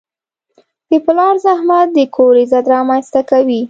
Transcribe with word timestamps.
د 0.89 0.91
پلار 1.05 1.35
زحمت 1.45 1.87
د 1.97 1.99
کور 2.15 2.33
عزت 2.43 2.65
رامنځته 2.75 3.21
کوي. 3.29 3.59